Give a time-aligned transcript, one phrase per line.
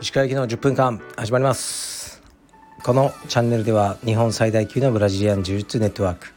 [0.00, 2.22] 石川行きの10分間始まります。
[2.82, 6.32] このチャンネルでは日本最大級のブラジリアン柔術ネットワーク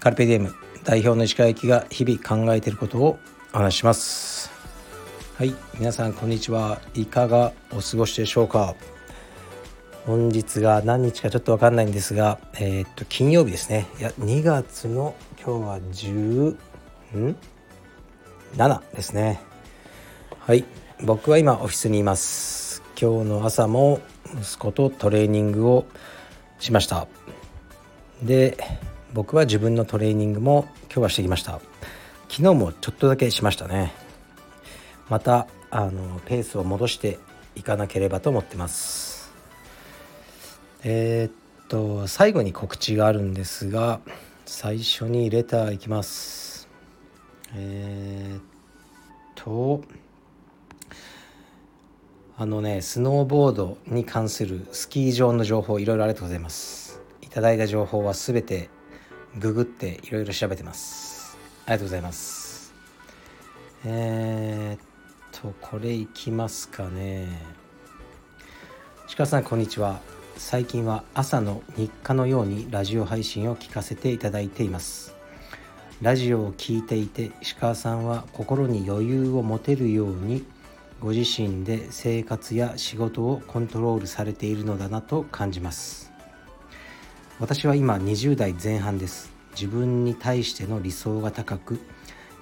[0.00, 0.54] カルペディエム
[0.84, 3.18] 代表の石川行きが日々考えていることを
[3.52, 4.50] お話しします。
[5.36, 8.74] はい皆さんこんにちはいかがお過ごしでしょうか。
[10.06, 13.88] 本日が何日かちょっと分かんないんですがえー、っと金曜日ですね。
[13.98, 15.78] いや2月の今日は
[17.18, 17.36] ん
[18.56, 19.40] ？7ですね。
[20.40, 20.64] はい。
[21.02, 22.82] 僕は今オフィスにいます。
[23.00, 24.00] 今日の朝も
[24.40, 25.86] 息子とトレーニングを
[26.58, 27.06] しました。
[28.22, 28.56] で
[29.12, 31.60] 僕は自分のトレーニングも今日はしてきました。
[32.28, 33.92] 昨日もちょっとだけしましたね。
[35.08, 37.18] またあのペースを戻して
[37.56, 39.32] いかなければと思ってます。
[40.84, 44.00] えー、っと最後に告知があるんですが
[44.46, 46.43] 最初にレターいきます。
[47.56, 48.42] え、っ
[49.34, 49.82] と
[52.36, 57.00] あのねスノーボードに関するスキー場の情報いろいろありがとうございます。
[57.22, 58.70] いただいた情報は全て
[59.38, 61.36] ググっていろいろ調べてます。
[61.66, 62.74] ありがとうございます。
[63.84, 67.28] えー、っとこれいきますかね。
[69.16, 70.00] 鹿さんこんにちは。
[70.36, 75.13] 最近は朝の日課のようにラジオ配信を聞かせていただいています。
[76.02, 80.44] ラジオを聴いていて石川さんは心に余裕を持てるように
[81.00, 86.12] ご自身で生活や仕事をコントロールされているのだなと感じます。
[87.38, 89.32] 私は今20代前半です。
[89.52, 91.80] 自分に対しての理想が高く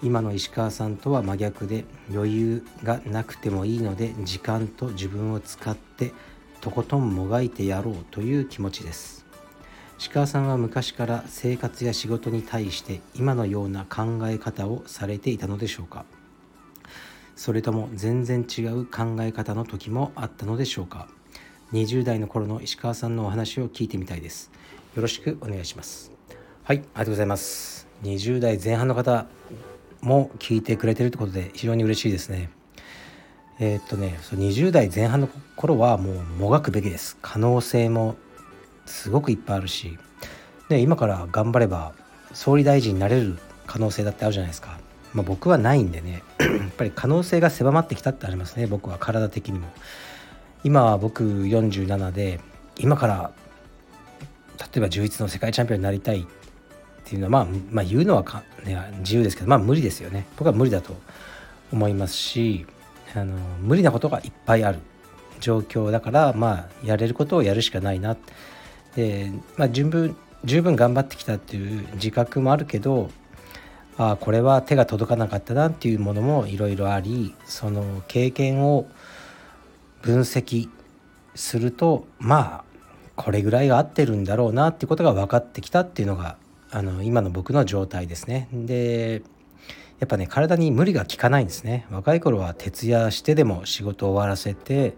[0.02, 6.12] 今の石川さんとは真逆で余裕がなくてもいいので時間と自分を使って
[6.62, 9.21] とことんもがいてやろうという気持ちです。
[10.02, 16.04] 石川さんは昔から生活や仕事に対して今のような考え方をされていたのでしょうか？
[17.36, 21.06] それとも全然違う考え方の時もあったのでしょうか
[21.72, 24.50] ？20代の頃の石川さんのお話を聞いてみたいです。
[24.96, 26.10] よろしくお願いします。
[26.64, 27.86] はいありがとうございます。
[28.02, 29.26] 20代前半の方
[30.00, 32.50] も聞いてくれてるってことで非常に嬉しいですね。
[33.60, 37.16] えー、っとね20代前半の頃はもうもがくべきです。
[37.22, 38.16] 可能性も
[38.86, 39.98] すごくいっぱいあるし
[40.68, 41.92] で今から頑張れば
[42.32, 44.78] 総理大臣になれる可能性だってあるじゃないですか、
[45.12, 48.66] まあ、僕はないんでね やっぱり可能性が狭まってきたってありますね。
[48.66, 49.68] 僕は体的にも。
[50.64, 52.40] 今は僕47で
[52.78, 53.32] 今から
[54.58, 56.24] 例えば充実の世界チャンピオンになりたいっ
[57.04, 60.26] ていうのは、まあ、まあ言うのはか、ね、自由ですけどまあ無理ですよね。
[60.36, 60.96] 僕は無理だと
[61.72, 62.66] 思いますし
[63.14, 64.78] あの無理なことがいっぱいある
[65.40, 68.16] 状況だからまあやれることをやるしかないな。
[68.96, 73.10] で、まあ、十分十分頑張ってきたっていう自覚もあるけど
[73.96, 78.86] あこれは手が届かなかったなっていうものもいろいろありその経験を
[80.00, 80.68] 分析
[81.34, 82.72] するとまあ
[83.14, 86.36] これぐらいが合ってるんだろうなっていうことが分かってきたっていうのが
[86.70, 88.48] あの今の僕の状態ですね。
[88.52, 89.22] で
[90.00, 91.86] やっぱね体に無理が効かないんですね。
[91.90, 94.92] 若い頃は徹夜してでも仕事を終わらせてっ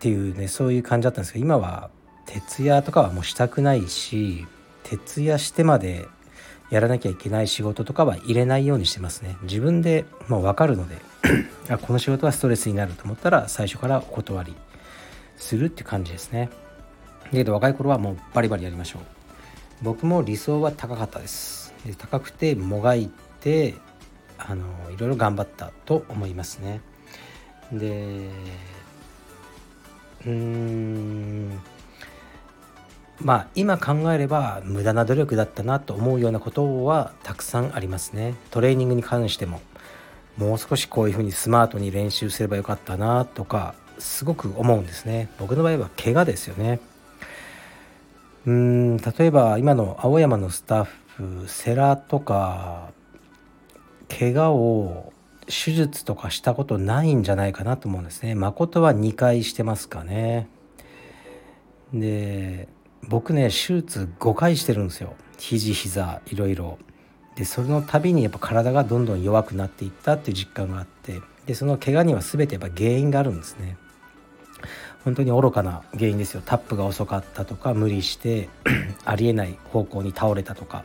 [0.00, 1.90] ていうねそういう感じだったんですけど今は
[2.26, 4.46] 徹夜とかはもうしたくないし
[4.82, 6.06] 徹夜してまで
[6.70, 9.36] やらなきゃいけない仕事とかは入れないようにしてますね。
[9.42, 10.96] 自分でもう分かるので
[11.70, 14.54] あこの仕事はストレスになると思ったら最初からお断り
[15.36, 16.50] するって感じですね。
[17.24, 19.02] だけど若い頃はもうバリバリやりましょう。
[19.82, 21.74] 僕も理想は高かったです。
[21.84, 23.10] で高くてもがい
[23.40, 23.74] て
[24.38, 26.80] あのいろいろ頑張ったと思いますね。
[27.72, 28.30] で
[30.24, 31.60] うーん
[33.20, 38.34] まあ今考えれば無駄な努力だったなと思うようなことはたくさんありますね。
[38.50, 39.60] トレーニングに関しても
[40.36, 45.30] もう少しこういうふうにスマートに練習すればよかったなとかすごく思うんですね。
[45.38, 46.80] 僕の場合は怪我ですよね。
[48.46, 52.90] うん例えば今の青山のスタッフ世良とか
[54.08, 55.12] 怪我を
[55.46, 58.34] 手術とかしたことないんじゃないかなと思うんですね。
[58.34, 60.48] 誠は2回してますかね。
[61.92, 62.68] で
[63.08, 65.14] 僕ね手術5回してるんですよ。
[65.38, 66.78] 肘膝いろいろ。
[67.36, 71.20] でその度にやっぱ体がどんどん弱くなっていったっていう実感があって。
[71.46, 73.76] でその怪我には全てやっぱ原因があるんですね。
[75.04, 76.42] 本当に愚かな原因ですよ。
[76.44, 78.48] タップが遅かったとか無理して
[79.04, 80.84] ありえない方向に倒れたとか。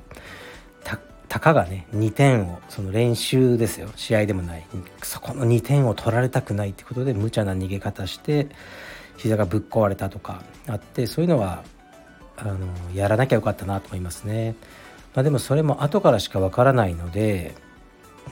[1.32, 3.88] たかがね2点をその練習ですよ。
[3.96, 4.68] 試合でもない。
[5.02, 8.50] そこの2点を取られたくないってことで無茶な逃げ方して
[9.16, 11.64] 膝がぶっ壊れたとかあってそういうのは
[12.42, 14.56] あのやらなきゃよかったなと思いますね
[15.14, 17.56] まあ、でもそれも後からしかわからないので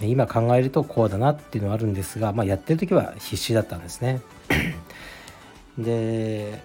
[0.01, 4.21] 今考えるとこうだなっていうのはあるんですが、まあ、やってる時は必死だったんですね。
[5.77, 6.61] で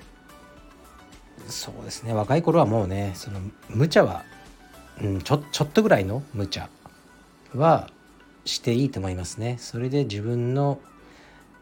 [1.48, 4.24] そうですね若い頃はもうねその無茶は、
[5.02, 6.68] うん、ちょちょっとぐらいの無茶
[7.54, 7.90] は
[8.44, 9.56] していいと思いますね。
[9.58, 10.78] それで自分の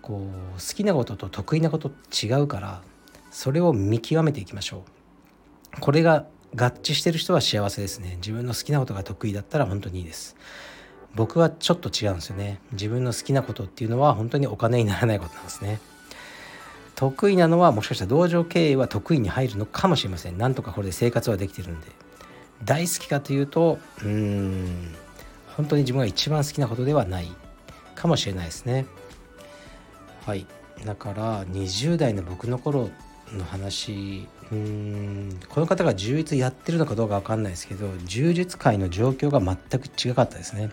[0.02, 0.26] こ
[0.56, 2.82] う好きなことと得意なこと違うから
[3.31, 5.02] それを見極めていきましょう。
[5.81, 8.17] これが合致してる人は幸せですね。
[8.17, 10.37] 自分の好きなことが得意だったら本当にいいです。
[11.15, 12.61] 僕はちょっと違うんですよね。
[12.73, 15.81] 自分の好きなことっていうのは本当にお金にならないことなんですね。
[16.95, 20.39] 得意なのはもしかしたら道場経営は得意に入るのかもしれません。
[20.39, 21.89] なんとかこれで生活はできてるんで。
[22.65, 24.95] 大好きかというと、うーん、
[25.57, 27.29] 本当に自分が一番好きなことではない
[27.95, 28.87] かもしれないですね。
[30.25, 30.47] はい。
[30.85, 32.91] だから20代の僕の頃
[33.37, 34.26] の話。
[34.50, 40.70] うんこの方が充実やってるのかどうか分かんないですけど柔術界の状況が全く違かったですね。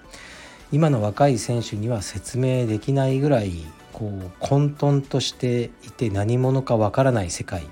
[0.71, 3.53] 今の若い選手には説明できないぐらい
[3.94, 7.67] こう混沌としていて何者か分からない世界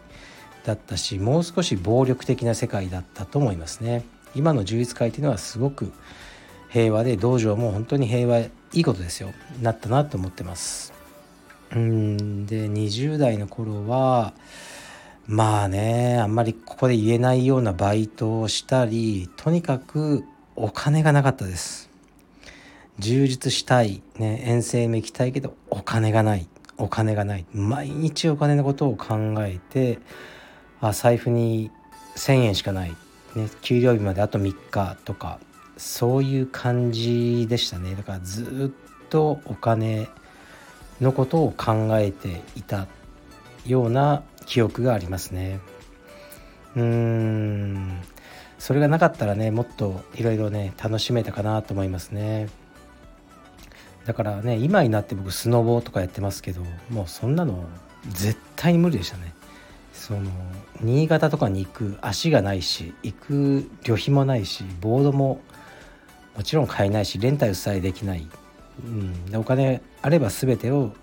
[0.65, 4.03] だったしもう少し暴力的な世界だったと思いますね。
[4.33, 5.91] 今の充実界っていうのはすごく
[6.69, 9.33] 平和で道場も本当に平和いいことですよ。
[9.61, 10.93] なったなと思ってます。
[11.73, 14.33] うんで20代の頃は
[15.27, 20.23] まあねあんまりここで言えないようなバイトをしたりとにかく
[20.55, 21.89] お金がなかったです。
[22.97, 26.47] 充実したいね遠征も行きたいけどお金がない
[26.77, 27.45] お金がない。
[27.53, 29.99] 毎日お金のことを考えて
[30.79, 31.71] あ財布に
[32.15, 32.95] 1,000円しかない、
[33.35, 35.39] ね、給料日まであと3日とか
[35.75, 37.95] そういう感じでしたね。
[37.95, 40.07] だからずっとお金
[41.01, 42.87] のことを考えていた
[43.65, 45.59] ような記憶がありますね。
[46.75, 48.01] うーん。
[48.57, 52.49] それがなかったらねもっといろいろね楽しめたかなと思いますね。
[54.05, 57.65] だからね今になって僕スノボーとかやってますけどもうそんなの
[58.09, 59.33] 絶対に無理でしたね。
[59.93, 60.31] その
[60.79, 65.41] 新潟とかに行く足がないし行く旅費もないしボードも
[66.35, 68.27] もちろん買えないしレンタルさえできない、
[68.85, 70.93] うん、でお金あれば全てを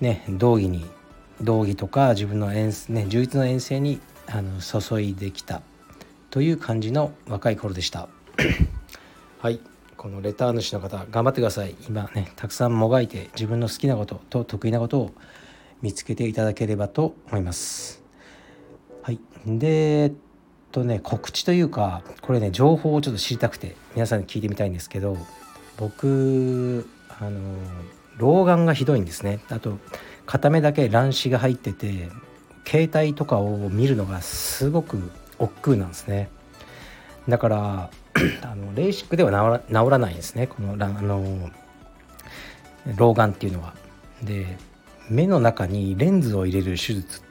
[0.00, 0.86] ね道義に
[1.40, 5.62] 道着とか自分の遠、ね、充実の遠征にあの注いできた
[6.30, 8.08] という感じの若い頃でした。
[9.38, 9.60] はい。
[9.96, 11.74] このレター主の方頑張ってください。
[11.88, 15.12] 今ねたくさんもがいて自分の好きなことと得意なことを
[15.80, 18.02] 見つけていただければと思います。
[19.02, 19.20] はい。
[19.46, 20.12] でえっ
[20.72, 25.16] とね告知というかこれね情報をちょっと知りたくて皆さんに聞いてみたいんですけど
[25.78, 26.86] 僕
[27.20, 27.40] あの
[28.18, 29.40] 老眼がひどいんですね。
[29.48, 29.78] あと
[30.26, 32.08] 片目だけ乱視が入ってて
[32.66, 36.30] 携帯とかを見るのがすごく億劫なんですね。
[37.28, 37.90] だから
[38.42, 40.46] あのレーシックでは治らないんですね。
[40.46, 41.50] このあの
[42.96, 43.74] 老眼っていうのは。
[44.22, 44.56] で
[45.10, 47.22] 目の中にレンズを入れる手術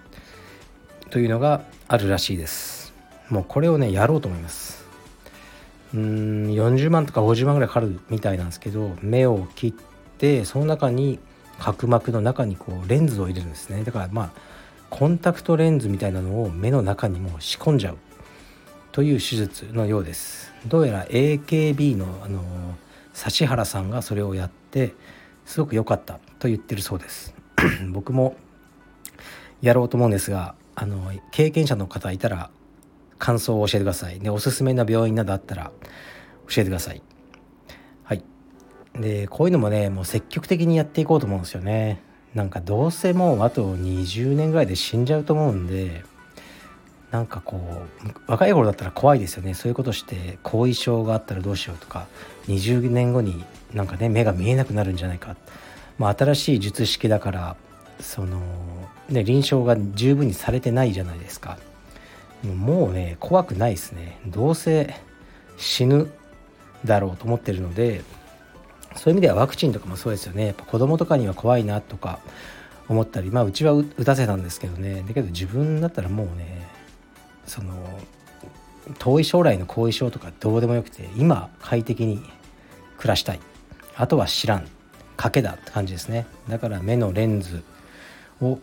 [1.09, 2.93] というのがあるらしいです。
[3.29, 4.85] もうこれをねやろうと思います。
[5.93, 9.73] うん40万とか50万ぐらいかかるみたいなんですけど目を切っ
[10.17, 11.19] てその中に
[11.63, 13.85] 角膜の中にこうレンズを入れるんですね。
[13.85, 14.31] だからまあ
[14.89, 17.97] コンタクトレンズみたいなのを目の中にも仕込んじゃう。
[18.91, 20.51] という手術のようです。
[20.67, 22.43] どうやら AKB のあの
[23.15, 24.93] 指原さんがそれをやって
[25.45, 26.19] すごく良かった。
[26.37, 27.33] と言ってるそうです。
[27.93, 28.35] 僕も
[29.61, 32.49] やろうと思うんですがあの経験者の方いたら
[33.19, 34.19] 感想を教えてください。
[34.19, 35.71] でおすすめの病院などあったら
[36.49, 37.01] 教えてください。
[38.95, 42.01] でこういうのもねもう積極的にやっていこうと思うんですよね。
[42.33, 46.03] なんかどうせもうあと20年ぐらいで死んじゃうと思うんで
[47.11, 47.85] なんかこ
[48.27, 49.53] う若い頃だったら怖いですよね。
[49.53, 52.07] そういうことして後遺症があったらどうしようとか
[52.47, 55.35] 20年後になんかね目が見えなくなるんじゃないか、
[55.99, 57.55] まあ、新しい術式だから
[57.99, 58.39] その
[59.09, 61.59] ね臨床が十分にされてないじゃないですか。
[62.43, 64.19] もうね怖くないですね。
[64.25, 64.95] どうせ
[65.57, 66.11] 死ぬ
[66.83, 68.01] だろうと思ってるので
[68.95, 70.47] そういう意味ではワクチンとかもそうですよね。
[70.47, 72.19] やっぱ子供とかには怖いなとか
[72.87, 75.03] 思ったりまあうちは打たせたんですけどね。
[75.07, 76.67] だけど自分だったらもうね
[77.45, 77.73] その
[78.99, 82.21] 遠い将来の後遺症とかどうでもよくて今快適に
[82.97, 83.39] 暮らしたい。
[83.95, 84.67] あとは知らん。
[85.15, 86.25] 賭けだって感じですね。
[86.49, 87.63] だから目のレンズ
[88.41, 88.59] を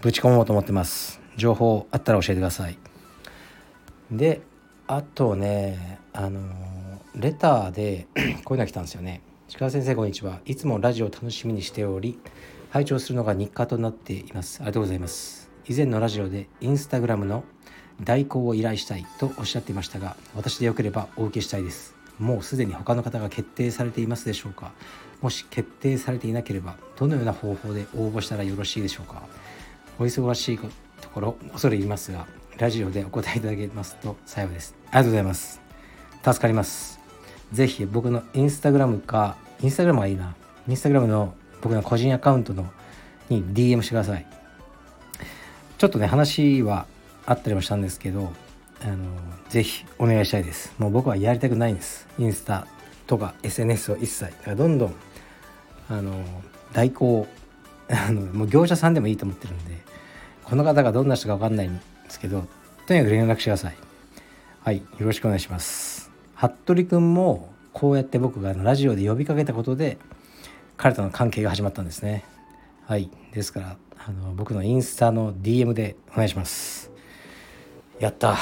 [0.00, 1.20] ぶち込もうと思ってます。
[1.36, 2.76] 情報あったら教えてください。
[4.10, 4.42] で
[4.88, 6.40] あとねあの
[7.14, 9.22] レターでこういうのが来たんですよね。
[9.58, 10.40] 鹿先生こんにちは。
[10.46, 12.18] いつもラジオを楽しみにしており
[12.70, 14.60] 拝聴するのが日課となっています。
[14.60, 15.50] ありがとうございます。
[15.68, 17.44] 以前のラジオでインスタグラムの
[18.02, 21.94] 代行を依頼したいとおっしゃっていましたが私でよければお受けしたいです。
[22.18, 24.72] もうすでに他の方が決定されていますでしょうか？
[25.20, 29.22] もし決定されていなければどのような方法で応募したらよろしいでしょうか？
[29.98, 34.74] お忙しいところ恐れ入りますがラジオでお答えいただけますと幸いです。
[34.86, 35.60] ありがとうございます。
[36.24, 37.01] 助かります。
[37.52, 40.34] ぜひ僕のインスタグラムかインスタグラムがいいな。
[40.68, 42.70] インスタグラムの僕の個人アカウントの
[43.28, 44.26] に DM してください。
[45.78, 46.86] ちょっとね話は
[47.26, 48.32] あったりもしたんですけど
[48.82, 49.04] あの
[49.48, 50.74] ぜひお願いしたいです。
[50.78, 52.08] もう僕はやりたくないんです。
[52.18, 52.66] インスタ
[53.06, 54.32] とか SNS を一切。
[54.56, 54.94] どんどん
[55.88, 56.24] あの
[56.72, 57.26] 代行
[57.88, 59.76] あのもう業者さんでもいいと思ってるんで
[60.44, 62.46] この方がどんな人か分かんないんですけど
[62.86, 63.76] とにかく連絡してください。
[64.60, 65.91] はいよろしくお願いします。
[66.48, 69.98] 服部君もこうやって僕がラジオで呼びかけたことで
[70.76, 72.24] 彼との関係が始まったんですね。
[72.86, 73.08] はい。
[73.32, 76.90] ですからあの僕のインスタの DM でお願いします。
[78.00, 78.36] やった。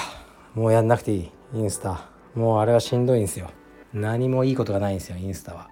[0.55, 1.31] もうやんなくていい。
[1.55, 2.07] インスタ。
[2.35, 3.51] もうあれはしんどいんですよ。
[3.93, 5.69] 何もいいことがないんですよインスタは。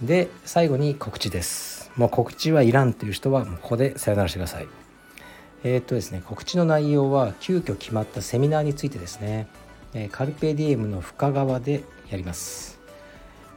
[0.00, 1.90] で最後に告知です。
[1.96, 4.68] もう告知はいらんという人はもうここでさよならしてください。
[5.64, 9.48] えー、っとですね告知の内容は急遽決まったセミナーについてですね、
[9.94, 12.80] えカルペディエムの深川でやります、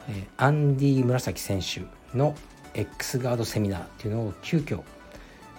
[0.08, 1.82] えアンディ紫選手
[2.18, 2.36] の
[2.74, 4.84] X ガードセミナーっていうのを急遽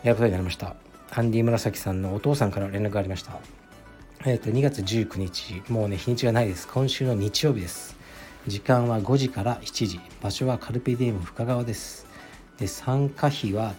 [0.05, 0.77] やることになりました。
[1.11, 3.33] アンディ紫さんのお父さんから連絡がありました。
[4.25, 6.69] えっ、と2月19日もうね日にちがないです。
[6.69, 7.97] 今週の日曜日です。
[8.47, 10.01] 時間は5時から7時。
[10.23, 12.07] 場所はカルペディエム深川です。
[12.59, 13.75] で参加費は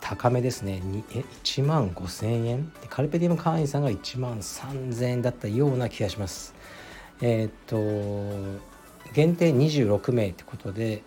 [0.00, 0.82] 高めですね
[1.14, 2.72] え1万5000円？
[2.88, 6.54] カルペディエム会員さんが1万3000円だったような気がします
[7.20, 7.76] えっ、と
[9.12, 11.02] 限定26名ってことで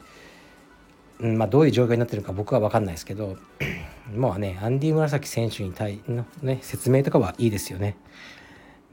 [1.22, 3.38] うんまあ、どういう状況になってるか僕は分かんないですけど
[4.16, 7.96] もうねアンディ・紫選手に対の、ね、説明とかはいいですよね。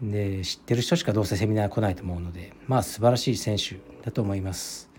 [0.03, 4.91] で知ってる人しかどうせセミナー来ないと思うのでまあ素晴らしい選手だと思います。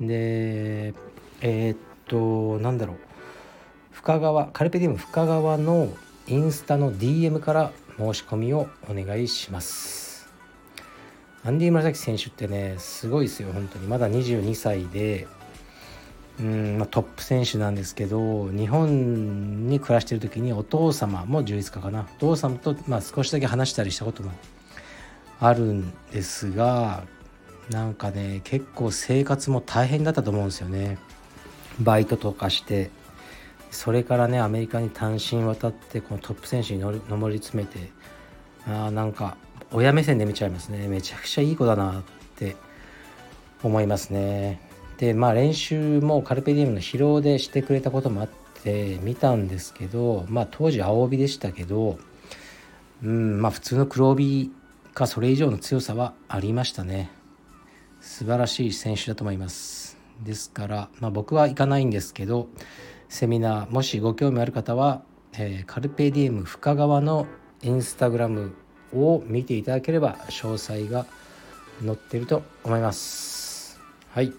[0.00, 0.94] で
[1.40, 2.98] えー、っとなんだろう
[3.96, 5.88] 深川カルペディウム深川の
[6.28, 10.28] インスタの DM から申し込みをお願いします。
[11.42, 13.86] アンディ・紫選手ってねすごいですよ本当に。
[13.86, 15.26] まだ22歳で
[16.38, 22.06] うんまあ、トップ選手なんですけど日本に暮らしてる時にお父様も充実家かな。
[22.16, 24.30] お父様と、まあ、少しだけ話したりしたことも
[25.40, 27.04] あるんですが
[27.70, 30.98] なんかね結構生活も大変だったと思うんですよね。
[31.80, 32.90] バイトとかして。
[33.70, 36.92] それからねアメリカに単身渡ってこのトップ選手に上
[37.28, 37.90] り詰めて
[38.66, 39.36] あなんか
[39.72, 40.86] 親目線で見ちゃいますね。
[40.88, 42.02] めちゃくちゃいい子だなっ
[42.36, 42.56] て
[43.62, 44.60] 思いますね。
[44.98, 48.28] でまあ練習もカルペディウムの疲労でしてくれたこともあっ
[48.62, 51.98] て見たんですけどまあ当時青帯でしたけど
[53.02, 54.52] うんまあ普通の黒帯
[54.94, 57.10] かそれ以上の強さはありましたね。
[58.00, 59.98] 素晴らしい選手だと思います。
[60.22, 62.48] ですから、まあ、僕は行かないんですけど
[63.08, 65.02] セミナーもしご興味ある方は、
[65.34, 67.26] えー、カルペディウム深川の
[67.62, 68.54] インスタグラム
[68.94, 71.06] を見ていただければ詳細が
[71.84, 73.80] 載っていると思います。
[74.10, 74.32] はい。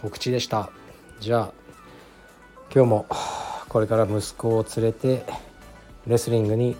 [0.00, 0.70] 告知でした。
[1.20, 1.52] じゃあ
[2.74, 3.06] 今日も
[3.68, 5.24] これから息子を連れて
[6.06, 6.76] レスリングに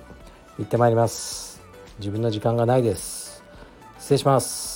[0.58, 1.60] 行ってまいります。
[1.98, 3.42] 自分の時間がないです。
[3.98, 4.69] 失礼します。